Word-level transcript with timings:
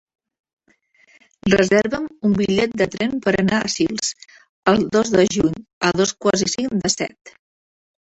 Reserva'm 1.53 2.07
un 2.29 2.31
bitllet 2.39 2.73
de 2.81 2.87
tren 2.95 3.13
per 3.25 3.33
anar 3.41 3.59
a 3.59 3.67
Sils 3.73 4.09
el 4.73 4.81
dos 4.95 5.13
de 5.17 5.27
juny 5.35 5.61
a 5.89 5.93
dos 6.03 6.15
quarts 6.25 6.45
i 6.47 6.49
cinc 6.55 6.75
de 6.87 6.93
set. 6.95 7.35